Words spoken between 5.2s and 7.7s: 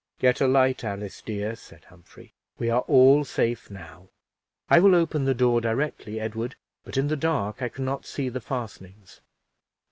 the door directly, Edward, but in the dark I